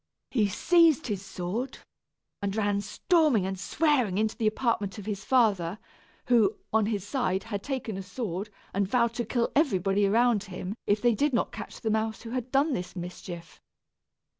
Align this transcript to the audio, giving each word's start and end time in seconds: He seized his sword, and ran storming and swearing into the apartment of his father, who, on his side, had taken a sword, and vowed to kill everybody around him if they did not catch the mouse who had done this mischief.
He 0.31 0.47
seized 0.47 1.05
his 1.05 1.23
sword, 1.23 1.77
and 2.41 2.55
ran 2.55 2.81
storming 2.81 3.45
and 3.45 3.59
swearing 3.59 4.17
into 4.17 4.35
the 4.35 4.47
apartment 4.47 4.97
of 4.97 5.05
his 5.05 5.23
father, 5.23 5.77
who, 6.25 6.57
on 6.73 6.87
his 6.87 7.05
side, 7.07 7.43
had 7.43 7.61
taken 7.61 7.97
a 7.97 8.01
sword, 8.01 8.49
and 8.73 8.87
vowed 8.87 9.13
to 9.13 9.25
kill 9.25 9.51
everybody 9.55 10.07
around 10.07 10.45
him 10.45 10.73
if 10.87 11.03
they 11.03 11.13
did 11.13 11.33
not 11.33 11.51
catch 11.51 11.81
the 11.81 11.91
mouse 11.91 12.23
who 12.23 12.31
had 12.31 12.51
done 12.51 12.73
this 12.73 12.95
mischief. 12.95 13.61